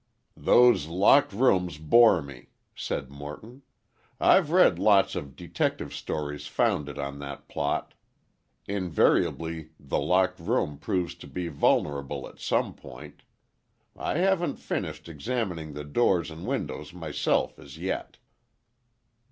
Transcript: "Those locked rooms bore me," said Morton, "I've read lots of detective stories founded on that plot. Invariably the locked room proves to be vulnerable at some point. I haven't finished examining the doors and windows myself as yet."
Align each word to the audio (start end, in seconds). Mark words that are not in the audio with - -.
"Those 0.35 0.87
locked 0.87 1.31
rooms 1.31 1.77
bore 1.77 2.23
me," 2.23 2.49
said 2.73 3.11
Morton, 3.11 3.61
"I've 4.19 4.49
read 4.49 4.79
lots 4.79 5.13
of 5.13 5.35
detective 5.35 5.93
stories 5.93 6.47
founded 6.47 6.97
on 6.97 7.19
that 7.19 7.47
plot. 7.47 7.93
Invariably 8.65 9.69
the 9.79 9.99
locked 9.99 10.39
room 10.39 10.79
proves 10.79 11.13
to 11.13 11.27
be 11.27 11.49
vulnerable 11.49 12.27
at 12.27 12.39
some 12.39 12.73
point. 12.73 13.21
I 13.95 14.17
haven't 14.17 14.55
finished 14.57 15.07
examining 15.07 15.73
the 15.75 15.83
doors 15.85 16.31
and 16.31 16.47
windows 16.47 16.93
myself 16.95 17.59
as 17.59 17.77
yet." 17.77 18.17